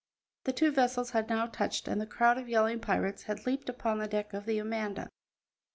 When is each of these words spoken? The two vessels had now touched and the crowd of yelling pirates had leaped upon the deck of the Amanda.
The 0.45 0.51
two 0.51 0.71
vessels 0.71 1.11
had 1.11 1.29
now 1.29 1.45
touched 1.45 1.87
and 1.87 2.01
the 2.01 2.07
crowd 2.07 2.39
of 2.39 2.49
yelling 2.49 2.79
pirates 2.79 3.25
had 3.29 3.45
leaped 3.45 3.69
upon 3.69 3.99
the 3.99 4.07
deck 4.07 4.33
of 4.33 4.47
the 4.47 4.57
Amanda. 4.57 5.09